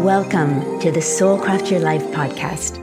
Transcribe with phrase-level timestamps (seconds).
[0.00, 2.80] Welcome to the Soul Craft Your Life podcast.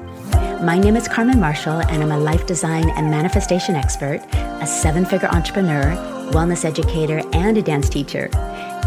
[0.64, 5.06] My name is Carmen Marshall, and I'm a life design and manifestation expert, a seven
[5.06, 5.96] figure entrepreneur,
[6.32, 8.30] wellness educator, and a dance teacher.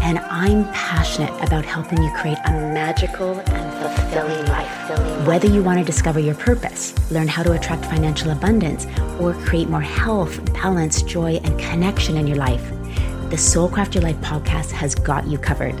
[0.01, 5.27] And I'm passionate about helping you create a magical and fulfilling life.
[5.27, 8.87] Whether you want to discover your purpose, learn how to attract financial abundance,
[9.19, 12.71] or create more health, balance, joy, and connection in your life,
[13.29, 15.75] the Soul Craft Your Life podcast has got you covered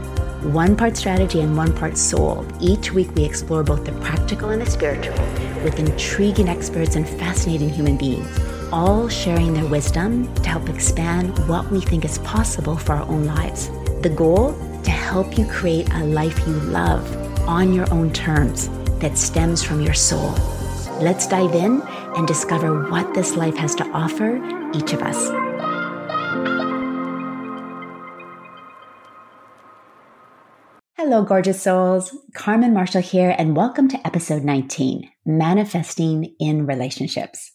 [0.45, 2.45] one part strategy and one part soul.
[2.59, 5.15] Each week, we explore both the practical and the spiritual
[5.63, 8.39] with intriguing experts and fascinating human beings,
[8.71, 13.25] all sharing their wisdom to help expand what we think is possible for our own
[13.25, 13.69] lives.
[14.01, 14.53] The goal?
[14.83, 17.09] To help you create a life you love
[17.47, 20.31] on your own terms that stems from your soul.
[20.99, 21.81] Let's dive in
[22.15, 24.41] and discover what this life has to offer
[24.73, 25.42] each of us.
[31.13, 32.11] Hello, gorgeous souls.
[32.33, 37.51] Carmen Marshall here, and welcome to episode 19 Manifesting in Relationships.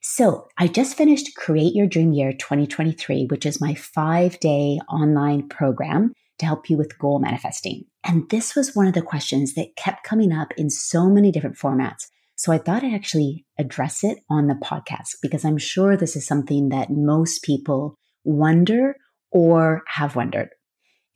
[0.00, 5.50] So, I just finished Create Your Dream Year 2023, which is my five day online
[5.50, 7.84] program to help you with goal manifesting.
[8.04, 11.58] And this was one of the questions that kept coming up in so many different
[11.58, 12.06] formats.
[12.36, 16.26] So, I thought I'd actually address it on the podcast because I'm sure this is
[16.26, 18.96] something that most people wonder
[19.30, 20.48] or have wondered.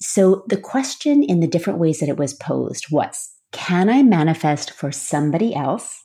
[0.01, 4.71] So the question in the different ways that it was posed was Can I manifest
[4.71, 6.03] for somebody else?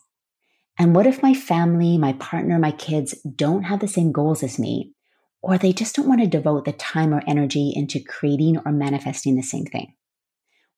[0.79, 4.57] And what if my family, my partner, my kids don't have the same goals as
[4.57, 4.93] me,
[5.41, 9.35] or they just don't want to devote the time or energy into creating or manifesting
[9.35, 9.93] the same thing?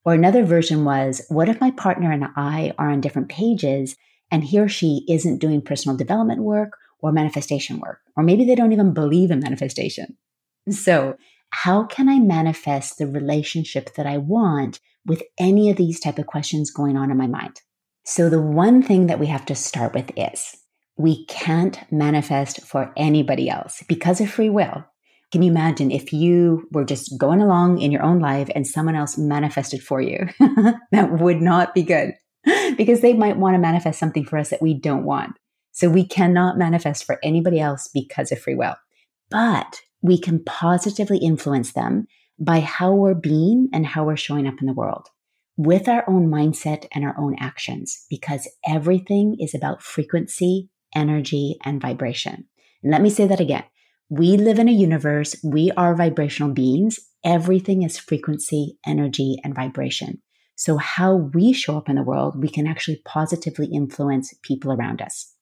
[0.04, 3.96] Or another version was What if my partner and I are on different pages
[4.30, 8.00] and he or she isn't doing personal development work or manifestation work?
[8.16, 10.16] Or maybe they don't even believe in manifestation.
[10.68, 11.16] So
[11.62, 16.26] how can I manifest the relationship that I want with any of these type of
[16.26, 17.62] questions going on in my mind?
[18.04, 20.54] So the one thing that we have to start with is
[20.98, 24.84] we can't manifest for anybody else because of free will.
[25.32, 28.94] Can you imagine if you were just going along in your own life and someone
[28.94, 30.28] else manifested for you?
[30.92, 32.12] that would not be good
[32.76, 35.38] because they might want to manifest something for us that we don't want.
[35.72, 38.76] So we cannot manifest for anybody else because of free will.
[39.30, 42.06] But we can positively influence them
[42.38, 45.08] by how we're being and how we're showing up in the world
[45.56, 51.80] with our own mindset and our own actions, because everything is about frequency, energy, and
[51.80, 52.46] vibration.
[52.82, 53.64] And let me say that again.
[54.08, 57.00] We live in a universe, we are vibrational beings.
[57.24, 60.22] Everything is frequency, energy, and vibration.
[60.54, 65.02] So, how we show up in the world, we can actually positively influence people around
[65.02, 65.34] us.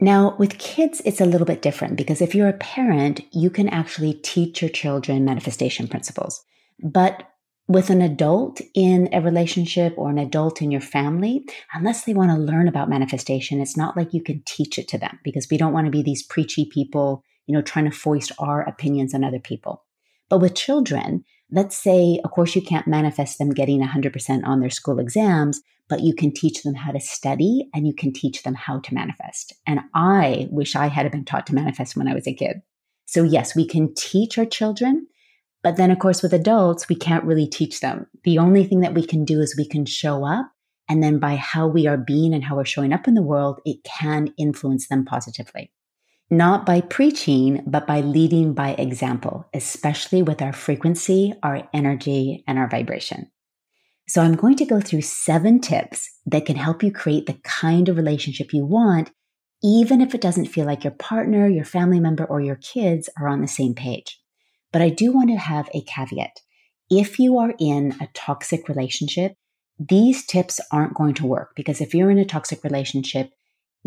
[0.00, 3.68] Now, with kids, it's a little bit different because if you're a parent, you can
[3.68, 6.44] actually teach your children manifestation principles.
[6.82, 7.22] But
[7.68, 12.30] with an adult in a relationship or an adult in your family, unless they want
[12.30, 15.56] to learn about manifestation, it's not like you can teach it to them because we
[15.56, 19.24] don't want to be these preachy people, you know, trying to foist our opinions on
[19.24, 19.82] other people.
[20.28, 24.70] But with children, let's say, of course, you can't manifest them getting 100% on their
[24.70, 28.54] school exams, but you can teach them how to study and you can teach them
[28.54, 29.54] how to manifest.
[29.66, 32.62] And I wish I had been taught to manifest when I was a kid.
[33.04, 35.06] So, yes, we can teach our children,
[35.62, 38.06] but then, of course, with adults, we can't really teach them.
[38.24, 40.52] The only thing that we can do is we can show up.
[40.88, 43.60] And then by how we are being and how we're showing up in the world,
[43.64, 45.72] it can influence them positively.
[46.30, 52.58] Not by preaching, but by leading by example, especially with our frequency, our energy, and
[52.58, 53.30] our vibration.
[54.08, 57.88] So I'm going to go through seven tips that can help you create the kind
[57.88, 59.10] of relationship you want,
[59.62, 63.28] even if it doesn't feel like your partner, your family member, or your kids are
[63.28, 64.20] on the same page.
[64.72, 66.40] But I do want to have a caveat.
[66.90, 69.34] If you are in a toxic relationship,
[69.78, 73.30] these tips aren't going to work because if you're in a toxic relationship,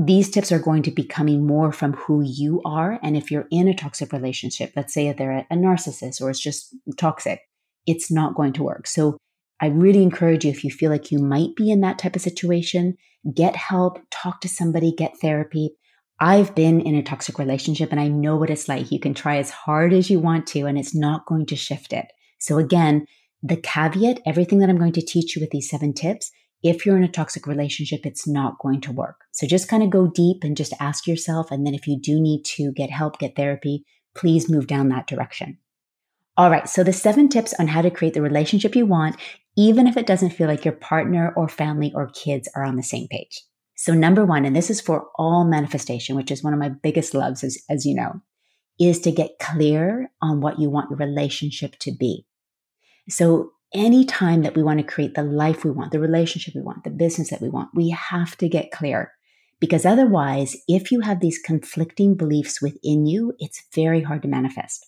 [0.01, 2.97] these tips are going to be coming more from who you are.
[3.03, 6.73] And if you're in a toxic relationship, let's say they're a narcissist or it's just
[6.97, 7.41] toxic,
[7.85, 8.87] it's not going to work.
[8.87, 9.17] So
[9.59, 12.21] I really encourage you if you feel like you might be in that type of
[12.21, 12.95] situation,
[13.35, 15.71] get help, talk to somebody, get therapy.
[16.21, 18.93] I've been in a toxic relationship and I know what it's like.
[18.93, 21.91] You can try as hard as you want to, and it's not going to shift
[21.91, 22.05] it.
[22.39, 23.05] So, again,
[23.43, 26.97] the caveat everything that I'm going to teach you with these seven tips, if you're
[26.97, 29.21] in a toxic relationship, it's not going to work.
[29.31, 31.51] So, just kind of go deep and just ask yourself.
[31.51, 33.85] And then, if you do need to get help, get therapy,
[34.15, 35.57] please move down that direction.
[36.37, 39.17] All right, so the seven tips on how to create the relationship you want
[39.59, 42.83] even if it doesn't feel like your partner or family or kids are on the
[42.83, 43.41] same page.
[43.75, 47.13] So, number one, and this is for all manifestation, which is one of my biggest
[47.13, 48.21] loves, as, as you know,
[48.79, 52.25] is to get clear on what you want your relationship to be.
[53.09, 56.61] So, any time that we want to create the life we want, the relationship we
[56.61, 59.11] want, the business that we want, we have to get clear.
[59.59, 64.85] Because otherwise, if you have these conflicting beliefs within you, it's very hard to manifest.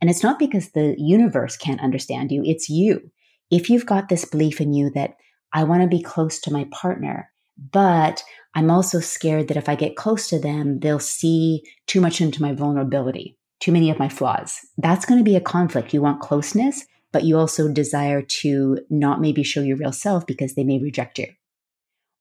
[0.00, 3.10] And it's not because the universe can't understand you, it's you.
[3.50, 5.16] If you've got this belief in you that
[5.52, 7.30] I want to be close to my partner,
[7.72, 8.22] but
[8.54, 12.42] I'm also scared that if I get close to them, they'll see too much into
[12.42, 14.58] my vulnerability, too many of my flaws.
[14.78, 15.92] That's going to be a conflict.
[15.92, 20.54] You want closeness, but you also desire to not maybe show your real self because
[20.54, 21.26] they may reject you.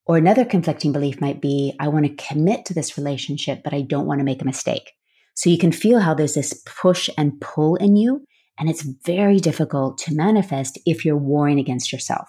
[0.05, 3.81] Or another conflicting belief might be, I want to commit to this relationship, but I
[3.81, 4.91] don't want to make a mistake.
[5.35, 8.25] So you can feel how there's this push and pull in you.
[8.57, 12.27] And it's very difficult to manifest if you're warring against yourself.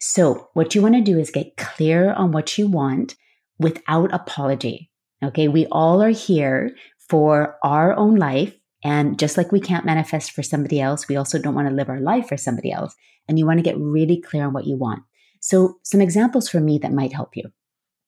[0.00, 3.14] So what you want to do is get clear on what you want
[3.58, 4.90] without apology.
[5.22, 5.48] Okay.
[5.48, 6.74] We all are here
[7.08, 11.38] for our own life and just like we can't manifest for somebody else, we also
[11.38, 12.94] don't want to live our life for somebody else.
[13.28, 15.02] And you want to get really clear on what you want.
[15.40, 17.44] So, some examples for me that might help you.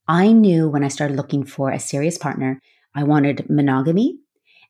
[0.09, 2.61] I knew when I started looking for a serious partner,
[2.95, 4.19] I wanted monogamy.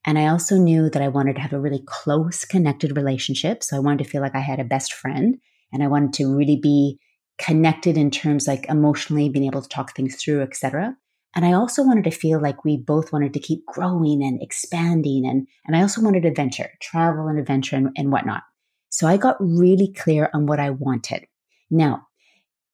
[0.05, 3.63] And I also knew that I wanted to have a really close, connected relationship.
[3.63, 5.39] So, I wanted to feel like I had a best friend
[5.73, 6.99] and I wanted to really be
[7.39, 10.97] connected in terms like emotionally being able to talk things through, etc.
[11.35, 15.27] And I also wanted to feel like we both wanted to keep growing and expanding.
[15.27, 18.43] And, and I also wanted adventure, travel and adventure and, and whatnot.
[18.91, 21.27] So I got really clear on what I wanted.
[21.71, 22.07] Now,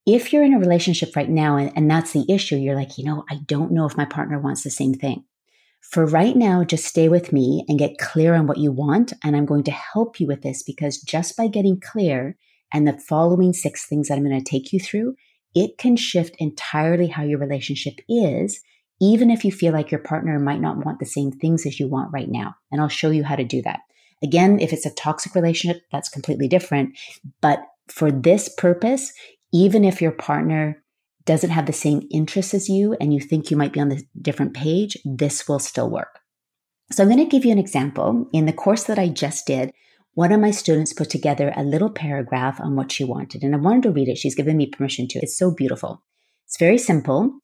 [0.05, 3.05] if you're in a relationship right now and, and that's the issue, you're like, you
[3.05, 5.25] know, I don't know if my partner wants the same thing.
[5.81, 9.13] For right now, just stay with me and get clear on what you want.
[9.23, 12.37] And I'm going to help you with this because just by getting clear
[12.73, 15.15] and the following six things that I'm going to take you through,
[15.55, 18.61] it can shift entirely how your relationship is,
[19.01, 21.89] even if you feel like your partner might not want the same things as you
[21.89, 22.55] want right now.
[22.71, 23.81] And I'll show you how to do that.
[24.23, 26.99] Again, if it's a toxic relationship, that's completely different.
[27.41, 29.13] But for this purpose,
[29.53, 30.83] even if your partner
[31.25, 34.03] doesn't have the same interests as you and you think you might be on the
[34.21, 36.19] different page, this will still work.
[36.91, 38.27] So I'm going to give you an example.
[38.33, 39.73] In the course that I just did,
[40.19, 43.59] one of my students put together a little paragraph on what she wanted, and I
[43.59, 44.19] wanted to read it.
[44.19, 45.21] She's given me permission to.
[45.21, 46.03] It's so beautiful.
[46.45, 47.39] It's very simple.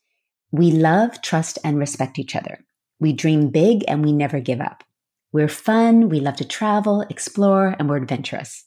[0.51, 2.65] We love, trust, and respect each other.
[2.99, 4.83] We dream big and we never give up.
[5.33, 8.65] We're fun, we love to travel, explore, and we're adventurous.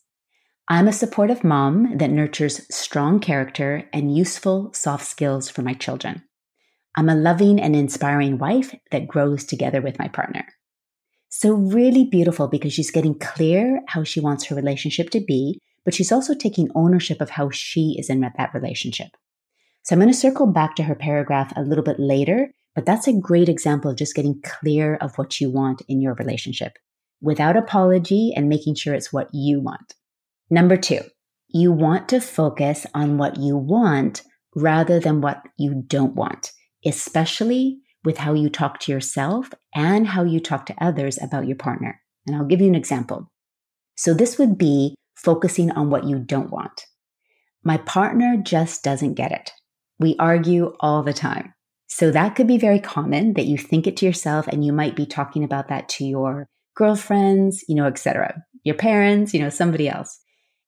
[0.70, 6.24] I'm a supportive mom that nurtures strong character and useful soft skills for my children.
[6.96, 10.46] I'm a loving and inspiring wife that grows together with my partner.
[11.30, 15.94] So, really beautiful because she's getting clear how she wants her relationship to be, but
[15.94, 19.10] she's also taking ownership of how she is in that relationship.
[19.84, 23.08] So, I'm going to circle back to her paragraph a little bit later, but that's
[23.08, 26.78] a great example of just getting clear of what you want in your relationship
[27.22, 29.96] without apology and making sure it's what you want.
[30.50, 31.02] Number two,
[31.50, 34.22] you want to focus on what you want
[34.56, 36.52] rather than what you don't want,
[36.86, 41.58] especially with how you talk to yourself and how you talk to others about your
[41.58, 42.00] partner.
[42.26, 43.28] And I'll give you an example.
[43.98, 46.86] So this would be focusing on what you don't want.
[47.66, 49.52] My partner just doesn't get it.
[50.00, 51.54] We argue all the time.
[51.88, 54.96] So that could be very common that you think it to yourself and you might
[54.96, 58.42] be talking about that to your girlfriends, you know, etc.
[58.64, 60.18] Your parents, you know, somebody else.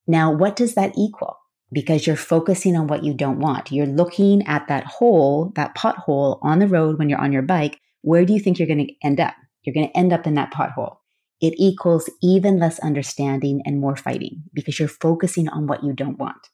[0.08, 1.38] Now, what does that equal?
[1.72, 3.72] Because you're focusing on what you don't want.
[3.72, 7.80] You're looking at that hole, that pothole on the road when you're on your bike.
[8.02, 9.36] Where do you think you're going to end up?
[9.64, 10.98] You're going to end up in that pothole.
[11.42, 16.18] It equals even less understanding and more fighting because you're focusing on what you don't
[16.18, 16.50] want.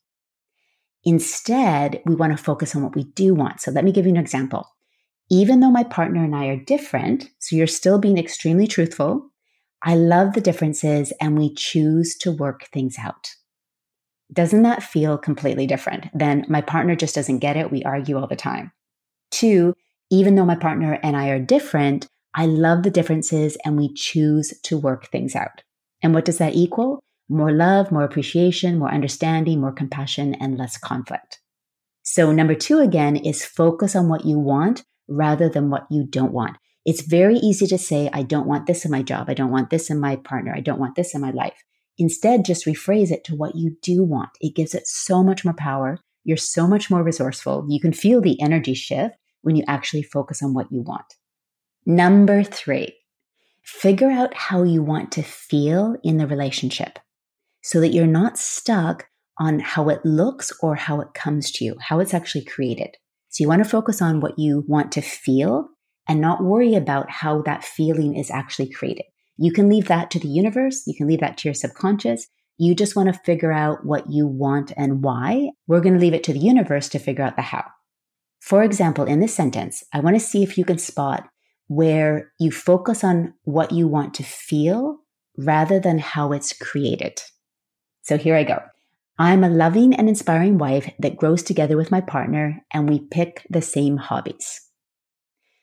[1.04, 3.62] Instead, we want to focus on what we do want.
[3.62, 4.68] So let me give you an example.
[5.32, 9.32] Even though my partner and I are different, so you're still being extremely truthful,
[9.84, 13.30] I love the differences and we choose to work things out.
[14.34, 17.72] Doesn't that feel completely different than my partner just doesn't get it?
[17.72, 18.72] We argue all the time.
[19.32, 19.74] Two,
[20.12, 24.54] even though my partner and I are different, I love the differences and we choose
[24.64, 25.64] to work things out.
[26.02, 27.02] And what does that equal?
[27.30, 31.40] More love, more appreciation, more understanding, more compassion, and less conflict.
[32.04, 36.34] So, number two again is focus on what you want rather than what you don't
[36.34, 36.58] want.
[36.86, 39.28] It's very easy to say, I don't want this in my job.
[39.28, 40.54] I don't want this in my partner.
[40.56, 41.64] I don't want this in my life.
[41.98, 44.30] Instead, just rephrase it to what you do want.
[44.42, 46.00] It gives it so much more power.
[46.24, 47.66] You're so much more resourceful.
[47.70, 51.06] You can feel the energy shift when you actually focus on what you want.
[51.86, 52.96] Number three,
[53.64, 57.00] figure out how you want to feel in the relationship
[57.62, 59.08] so that you're not stuck
[59.40, 62.96] on how it looks or how it comes to you, how it's actually created.
[63.30, 65.70] So you want to focus on what you want to feel
[66.08, 69.06] and not worry about how that feeling is actually created.
[69.38, 70.84] You can leave that to the universe.
[70.88, 72.28] You can leave that to your subconscious.
[72.58, 75.50] You just want to figure out what you want and why.
[75.68, 77.66] We're going to leave it to the universe to figure out the how.
[78.40, 81.28] For example, in this sentence, I want to see if you can spot
[81.68, 85.00] where you focus on what you want to feel
[85.38, 87.22] rather than how it's created.
[88.04, 88.62] So here I go.
[89.18, 93.46] I'm a loving and inspiring wife that grows together with my partner, and we pick
[93.50, 94.62] the same hobbies.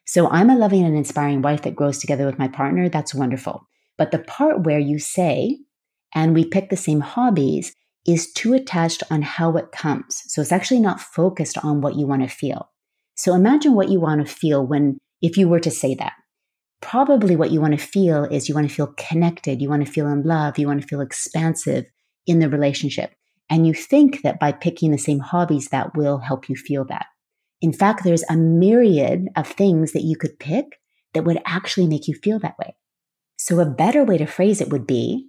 [0.04, 2.88] So I'm a loving and inspiring wife that grows together with my partner.
[2.88, 3.66] That's wonderful.
[3.98, 5.58] But the part where you say,
[6.14, 7.74] and we pick the same hobbies
[8.06, 10.22] is too attached on how it comes.
[10.26, 12.68] So it's actually not focused on what you want to feel.
[13.14, 16.14] So imagine what you want to feel when, if you were to say that.
[16.80, 19.92] Probably what you want to feel is you want to feel connected, you want to
[19.92, 21.84] feel in love, you want to feel expansive
[22.26, 23.14] in the relationship.
[23.48, 27.06] And you think that by picking the same hobbies, that will help you feel that.
[27.62, 30.80] In fact, there's a myriad of things that you could pick
[31.14, 32.74] that would actually make you feel that way.
[33.36, 35.28] So a better way to phrase it would be,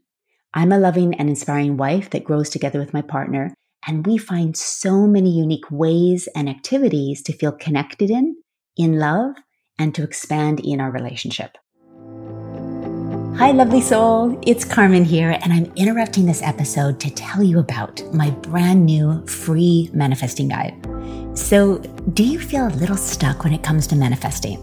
[0.52, 3.54] I'm a loving and inspiring wife that grows together with my partner,
[3.88, 8.36] and we find so many unique ways and activities to feel connected in,
[8.78, 9.36] in love,
[9.78, 11.56] and to expand in our relationship.
[13.38, 14.40] Hi, lovely soul.
[14.46, 19.24] It's Carmen here, and I'm interrupting this episode to tell you about my brand new
[19.28, 20.93] free manifesting guide.
[21.36, 21.80] So,
[22.13, 24.62] do you feel a little stuck when it comes to manifesting?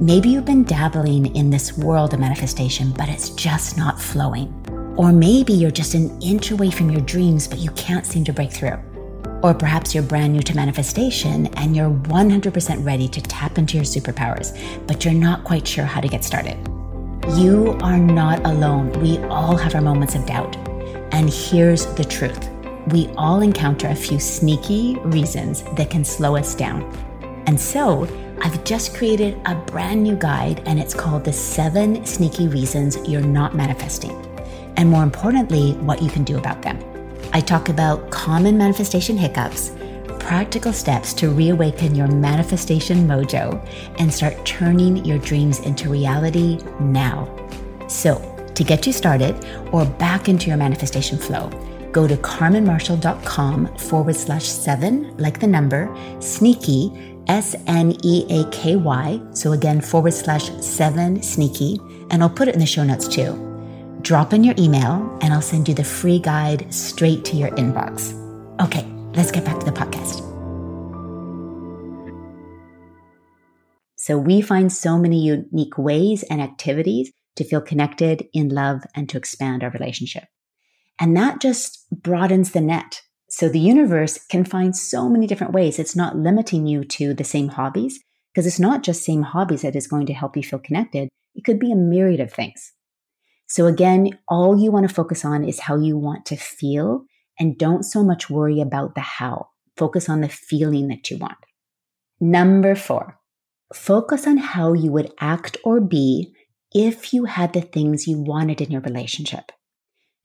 [0.00, 4.52] Maybe you've been dabbling in this world of manifestation, but it's just not flowing.
[4.96, 8.32] Or maybe you're just an inch away from your dreams, but you can't seem to
[8.32, 8.80] break through.
[9.44, 13.84] Or perhaps you're brand new to manifestation and you're 100% ready to tap into your
[13.84, 16.56] superpowers, but you're not quite sure how to get started.
[17.36, 18.90] You are not alone.
[19.00, 20.56] We all have our moments of doubt.
[21.12, 22.48] And here's the truth
[22.88, 26.82] we all encounter a few sneaky reasons that can slow us down.
[27.46, 28.08] And so,
[28.42, 33.20] I've just created a brand new guide, and it's called The Seven Sneaky Reasons You're
[33.20, 34.10] Not Manifesting.
[34.76, 36.78] And more importantly, what you can do about them.
[37.32, 39.72] I talk about common manifestation hiccups,
[40.18, 43.64] practical steps to reawaken your manifestation mojo
[43.98, 47.28] and start turning your dreams into reality now.
[47.88, 51.50] So, to get you started or back into your manifestation flow,
[51.92, 56.90] go to carmenmarshall.com forward slash seven, like the number, sneaky
[57.28, 59.20] S N E A K Y.
[59.32, 61.80] So again, forward slash seven sneaky.
[62.10, 63.48] And I'll put it in the show notes too.
[64.02, 68.18] Drop in your email and I'll send you the free guide straight to your inbox.
[68.60, 68.84] Okay,
[69.14, 70.28] let's get back to the podcast.
[73.96, 79.08] So we find so many unique ways and activities to feel connected in love and
[79.08, 80.24] to expand our relationship.
[80.98, 85.78] And that just broadens the net so the universe can find so many different ways.
[85.78, 87.98] It's not limiting you to the same hobbies
[88.32, 91.08] because it's not just same hobbies that is going to help you feel connected.
[91.34, 92.72] It could be a myriad of things.
[93.46, 97.04] So again, all you want to focus on is how you want to feel
[97.38, 99.48] and don't so much worry about the how.
[99.76, 101.38] Focus on the feeling that you want.
[102.20, 103.18] Number four,
[103.74, 106.34] focus on how you would act or be
[106.72, 109.52] if you had the things you wanted in your relationship.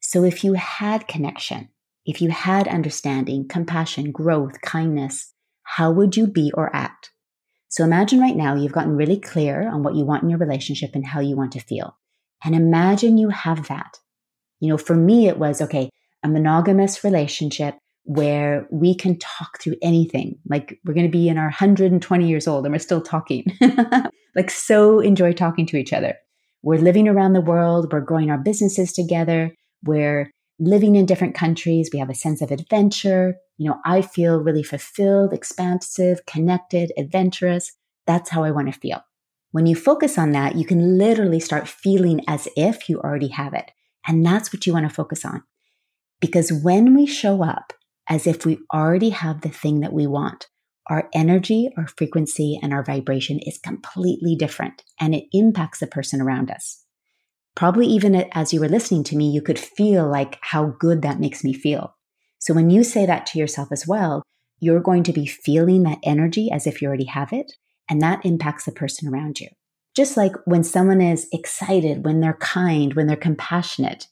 [0.07, 1.67] So if you had connection,
[2.05, 5.33] if you had understanding, compassion, growth, kindness,
[5.63, 7.11] how would you be or act?
[7.67, 10.91] So imagine right now you've gotten really clear on what you want in your relationship
[10.93, 11.97] and how you want to feel.
[12.41, 13.97] And imagine you have that.
[14.61, 15.89] You know, for me, it was okay,
[16.23, 20.39] a monogamous relationship where we can talk through anything.
[20.49, 23.45] Like we're going to be in our 120 years old and we're still talking.
[24.37, 26.15] like, so enjoy talking to each other.
[26.63, 27.91] We're living around the world.
[27.91, 29.51] We're growing our businesses together.
[29.83, 31.89] We're living in different countries.
[31.91, 33.35] We have a sense of adventure.
[33.57, 37.71] You know, I feel really fulfilled, expansive, connected, adventurous.
[38.05, 39.01] That's how I want to feel.
[39.51, 43.53] When you focus on that, you can literally start feeling as if you already have
[43.53, 43.71] it.
[44.07, 45.43] And that's what you want to focus on.
[46.19, 47.73] Because when we show up
[48.09, 50.47] as if we already have the thing that we want,
[50.89, 56.21] our energy, our frequency, and our vibration is completely different and it impacts the person
[56.21, 56.85] around us
[57.57, 61.19] probably even as you were listening to me, you could feel like how good that
[61.19, 61.95] makes me feel.
[62.37, 64.21] So when you say that to yourself as well,
[64.59, 67.51] you're going to be feeling that energy as if you already have it.
[67.89, 69.47] And that impacts the person around you.
[69.95, 74.05] Just like when someone is excited, when they're kind, when they're compassionate.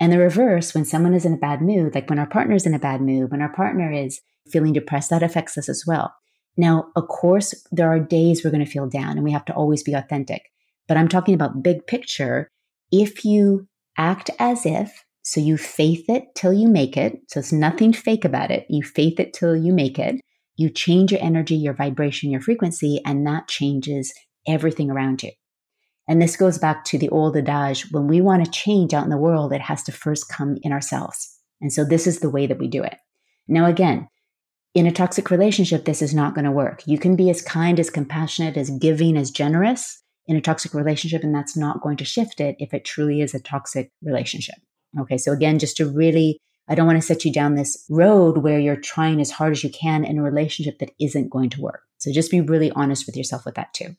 [0.00, 2.66] And the reverse, when someone is in a bad mood, like when our partner is
[2.66, 4.20] in a bad mood, when our partner is
[4.50, 6.12] feeling depressed, that affects us as well.
[6.56, 9.54] Now, of course, there are days we're going to feel down and we have to
[9.54, 10.42] always be authentic.
[10.88, 12.50] But I'm talking about big picture
[12.90, 17.52] if you act as if, so you faith it till you make it, so it's
[17.52, 20.20] nothing fake about it, you faith it till you make it,
[20.56, 24.12] you change your energy, your vibration, your frequency, and that changes
[24.48, 25.30] everything around you.
[26.08, 29.10] And this goes back to the old adage when we want to change out in
[29.10, 31.38] the world, it has to first come in ourselves.
[31.60, 32.96] And so this is the way that we do it.
[33.46, 34.08] Now, again,
[34.74, 36.82] in a toxic relationship, this is not going to work.
[36.86, 41.24] You can be as kind, as compassionate, as giving, as generous in a toxic relationship,
[41.24, 44.54] and that's not going to shift it if it truly is a toxic relationship.
[45.00, 45.18] Okay.
[45.18, 48.60] So again, just to really, I don't want to set you down this road where
[48.60, 51.82] you're trying as hard as you can in a relationship that isn't going to work.
[51.98, 53.96] So just be really honest with yourself with that too.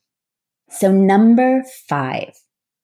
[0.70, 2.32] So number five,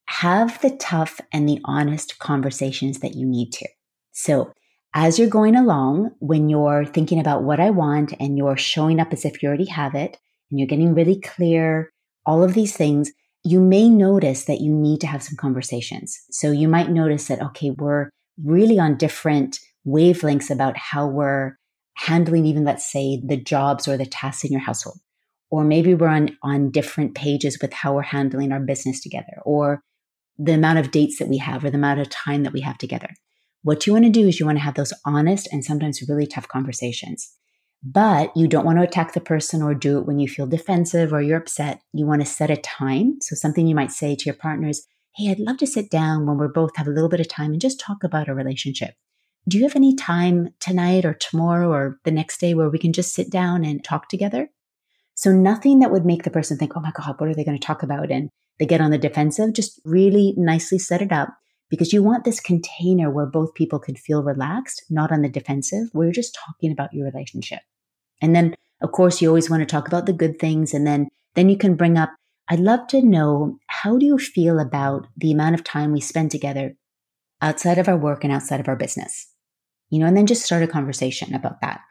[0.07, 3.67] have the tough and the honest conversations that you need to.
[4.11, 4.51] So
[4.93, 9.13] as you're going along, when you're thinking about what I want and you're showing up
[9.13, 10.17] as if you already have it
[10.51, 11.91] and you're getting really clear,
[12.25, 13.11] all of these things,
[13.43, 16.19] you may notice that you need to have some conversations.
[16.31, 18.09] So you might notice that, okay, we're
[18.43, 21.57] really on different wavelengths about how we're
[21.95, 24.99] handling even, let's say, the jobs or the tasks in your household.
[25.49, 29.81] Or maybe we're on, on different pages with how we're handling our business together or
[30.37, 32.77] the amount of dates that we have or the amount of time that we have
[32.77, 33.09] together.
[33.63, 36.27] What you want to do is you want to have those honest and sometimes really
[36.27, 37.33] tough conversations.
[37.83, 41.13] But you don't want to attack the person or do it when you feel defensive
[41.13, 41.81] or you're upset.
[41.93, 43.17] You want to set a time.
[43.21, 46.37] So, something you might say to your partners, Hey, I'd love to sit down when
[46.37, 48.95] we're both have a little bit of time and just talk about a relationship.
[49.47, 52.93] Do you have any time tonight or tomorrow or the next day where we can
[52.93, 54.49] just sit down and talk together?
[55.13, 57.59] So, nothing that would make the person think, Oh my God, what are they going
[57.59, 58.11] to talk about?
[58.11, 58.29] And
[58.59, 59.53] they get on the defensive.
[59.53, 61.29] Just really nicely set it up
[61.69, 65.87] because you want this container where both people can feel relaxed, not on the defensive,
[65.91, 67.59] where you're just talking about your relationship.
[68.21, 70.73] And then, of course, you always want to talk about the good things.
[70.73, 72.11] And then, then you can bring up,
[72.49, 76.31] I'd love to know, how do you feel about the amount of time we spend
[76.31, 76.75] together
[77.41, 79.27] outside of our work and outside of our business?
[79.89, 81.81] You know, and then just start a conversation about that.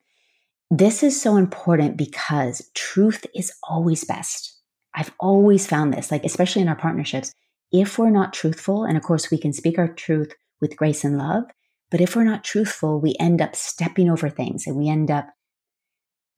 [0.70, 4.52] This is so important because truth is always best.
[4.94, 7.32] I've always found this, like, especially in our partnerships,
[7.72, 11.18] if we're not truthful, and of course, we can speak our truth with grace and
[11.18, 11.44] love,
[11.90, 15.28] but if we're not truthful, we end up stepping over things and we end up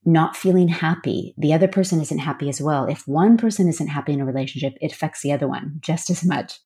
[0.05, 1.35] not feeling happy.
[1.37, 2.87] The other person isn't happy as well.
[2.87, 6.25] If one person isn't happy in a relationship, it affects the other one just as
[6.25, 6.59] much.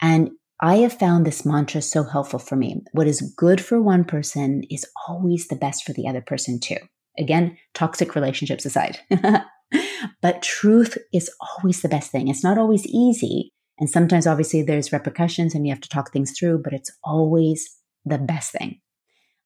[0.00, 2.82] And I have found this mantra so helpful for me.
[2.92, 6.76] What is good for one person is always the best for the other person too.
[7.18, 8.98] Again, toxic relationships aside.
[10.22, 12.28] but truth is always the best thing.
[12.28, 16.32] It's not always easy, and sometimes, obviously, there's repercussions and you have to talk things
[16.38, 18.80] through, but it's always the best thing.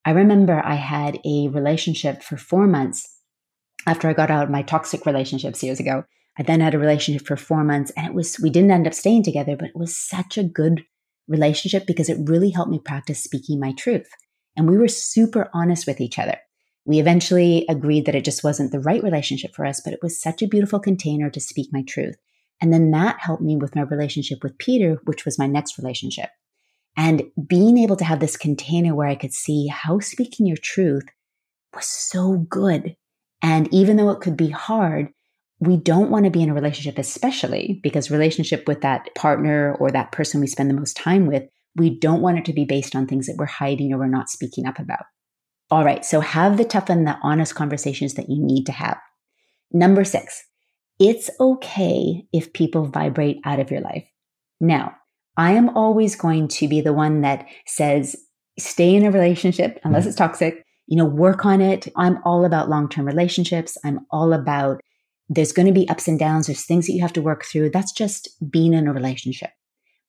[0.04, 3.16] I remember I had a relationship for four months
[3.86, 6.04] after I got out of my toxic relationships years ago.
[6.38, 8.94] I then had a relationship for four months and it was, we didn't end up
[8.94, 10.84] staying together, but it was such a good
[11.26, 14.08] relationship because it really helped me practice speaking my truth.
[14.56, 16.36] And we were super honest with each other.
[16.84, 20.20] We eventually agreed that it just wasn't the right relationship for us, but it was
[20.20, 22.16] such a beautiful container to speak my truth.
[22.60, 26.30] And then that helped me with my relationship with Peter, which was my next relationship.
[26.96, 31.04] And being able to have this container where I could see how speaking your truth
[31.74, 32.96] was so good.
[33.40, 35.10] And even though it could be hard,
[35.60, 39.90] we don't want to be in a relationship, especially because relationship with that partner or
[39.90, 41.44] that person we spend the most time with,
[41.76, 44.28] we don't want it to be based on things that we're hiding or we're not
[44.28, 45.04] speaking up about.
[45.70, 46.04] All right.
[46.04, 48.98] So have the tough and the honest conversations that you need to have.
[49.70, 50.42] Number six,
[50.98, 54.08] it's okay if people vibrate out of your life.
[54.60, 54.96] Now,
[55.36, 58.16] I am always going to be the one that says,
[58.58, 60.08] stay in a relationship unless mm-hmm.
[60.08, 61.86] it's toxic, you know, work on it.
[61.96, 63.78] I'm all about long term relationships.
[63.84, 64.80] I'm all about
[65.28, 66.46] there's going to be ups and downs.
[66.46, 67.70] There's things that you have to work through.
[67.70, 69.50] That's just being in a relationship.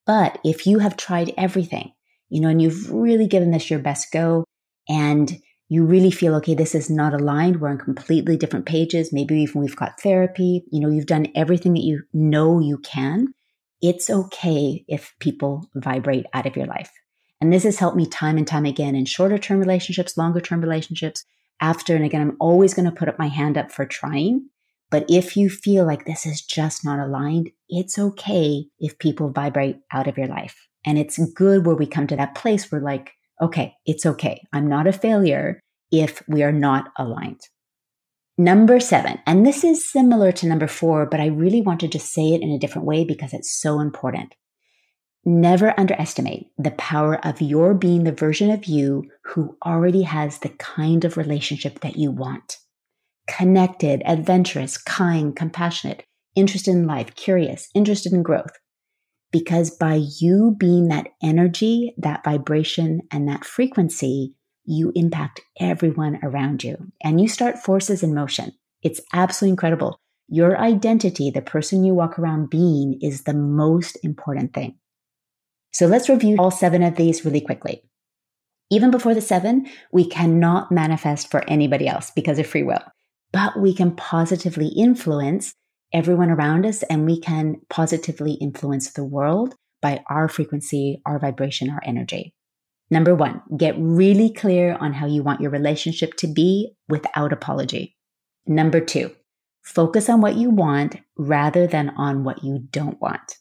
[0.06, 1.92] But if you have tried everything,
[2.30, 4.46] you know, and you've really given this your best go
[4.88, 5.40] and
[5.70, 7.62] you really feel, okay, this is not aligned.
[7.62, 9.14] We're on completely different pages.
[9.14, 10.64] Maybe even we've got therapy.
[10.72, 13.36] You know, you've done everything that you know you can.
[13.80, 16.92] It's okay if people vibrate out of your life.
[17.40, 20.60] And this has helped me time and time again in shorter term relationships, longer term
[20.60, 21.24] relationships.
[21.62, 24.50] After, and again, I'm always going to put up my hand up for trying.
[24.90, 29.78] But if you feel like this is just not aligned, it's okay if people vibrate
[29.94, 30.68] out of your life.
[30.84, 34.42] And it's good where we come to that place where like, okay, it's okay.
[34.54, 35.60] I'm not a failure
[35.92, 37.42] if we are not aligned.
[38.38, 42.14] Number seven, and this is similar to number four, but I really want to just
[42.14, 44.34] say it in a different way because it's so important.
[45.26, 50.50] Never underestimate the power of your being the version of you who already has the
[50.50, 52.58] kind of relationship that you want.
[53.28, 58.58] Connected, adventurous, kind, compassionate, interested in life, curious, interested in growth.
[59.32, 64.34] Because by you being that energy, that vibration, and that frequency,
[64.66, 68.52] you impact everyone around you and you start forces in motion.
[68.84, 70.00] It's absolutely incredible.
[70.28, 74.78] Your identity, the person you walk around being, is the most important thing.
[75.72, 77.84] So let's review all seven of these really quickly.
[78.70, 82.84] Even before the seven, we cannot manifest for anybody else because of free will,
[83.32, 85.56] but we can positively influence
[85.94, 91.70] everyone around us and we can positively influence the world by our frequency, our vibration,
[91.70, 92.34] our energy.
[92.92, 97.96] Number one, get really clear on how you want your relationship to be without apology.
[98.48, 99.12] Number two,
[99.62, 103.38] focus on what you want rather than on what you don't want.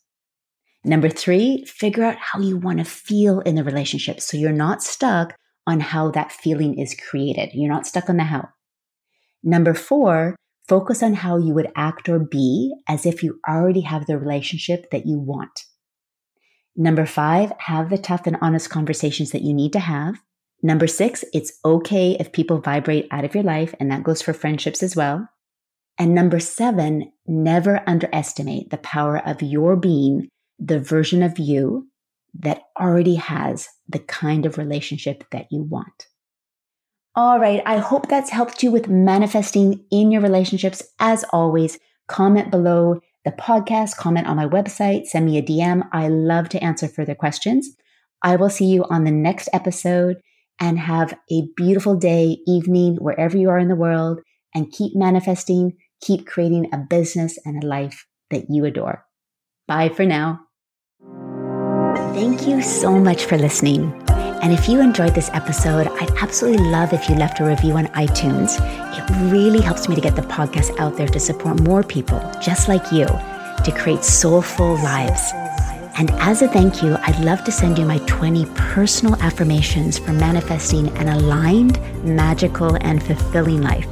[0.85, 4.83] Number three, figure out how you want to feel in the relationship so you're not
[4.83, 5.35] stuck
[5.67, 7.51] on how that feeling is created.
[7.53, 8.49] You're not stuck on the how.
[9.43, 10.37] Number four,
[10.69, 14.91] focus on how you would act or be as if you already have the relationship
[14.91, 15.65] that you want.
[16.77, 20.21] Number five, have the tough and honest conversations that you need to have.
[20.63, 24.33] Number six, it's okay if people vibrate out of your life, and that goes for
[24.33, 25.29] friendships as well.
[25.99, 30.29] And number seven, never underestimate the power of your being
[30.59, 31.89] the version of you
[32.35, 36.07] that already has the kind of relationship that you want.
[37.19, 37.61] All right.
[37.67, 40.85] I hope that's helped you with manifesting in your relationships.
[41.01, 41.77] As always,
[42.07, 45.83] comment below the podcast, comment on my website, send me a DM.
[45.93, 47.71] I love to answer further questions.
[48.23, 50.19] I will see you on the next episode
[50.61, 54.21] and have a beautiful day, evening, wherever you are in the world,
[54.55, 59.05] and keep manifesting, keep creating a business and a life that you adore.
[59.67, 60.43] Bye for now.
[62.15, 64.08] Thank you so much for listening.
[64.41, 67.87] And if you enjoyed this episode, I'd absolutely love if you left a review on
[67.89, 68.57] iTunes.
[68.97, 72.69] It really helps me to get the podcast out there to support more people just
[72.69, 75.33] like you to create soulful lives.
[75.99, 80.13] And as a thank you, I'd love to send you my 20 personal affirmations for
[80.13, 83.89] manifesting an aligned, magical, and fulfilling life.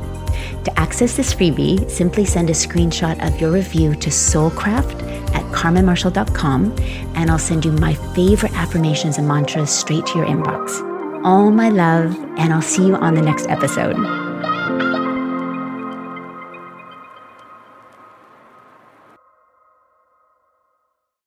[0.62, 6.74] To access this freebie, simply send a screenshot of your review to Soulcraft at carmenmarshall.com
[7.14, 10.82] and I'll send you my favorite affirmations and mantras straight to your inbox.
[11.24, 14.25] All my love, and I'll see you on the next episode.